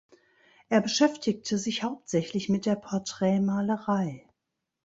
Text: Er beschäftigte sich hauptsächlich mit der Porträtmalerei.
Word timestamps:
Er 0.69 0.81
beschäftigte 0.81 1.59
sich 1.59 1.83
hauptsächlich 1.83 2.49
mit 2.49 2.65
der 2.65 2.75
Porträtmalerei. 2.75 4.27